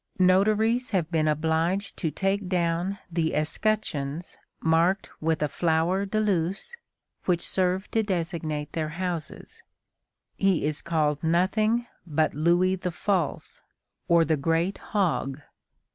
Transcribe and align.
Notaries 0.17 0.89
have 0.89 1.11
been 1.11 1.27
obliged 1.27 1.95
to 1.97 2.09
take 2.09 2.47
down 2.49 2.97
the 3.11 3.35
escutcheons 3.35 4.35
marked 4.59 5.11
with 5.21 5.43
a 5.43 5.47
flower 5.47 6.07
de 6.07 6.19
luce 6.19 6.75
which 7.25 7.47
served 7.47 7.91
to 7.91 8.01
designate 8.01 8.71
their 8.71 8.89
houses. 8.97 9.61
He 10.37 10.65
is 10.65 10.81
called 10.81 11.23
nothing 11.23 11.85
but 12.07 12.33
Louis 12.33 12.77
the 12.77 12.89
False, 12.89 13.61
or 14.07 14.25
the 14.25 14.37
great 14.37 14.79
hog. 14.79 15.39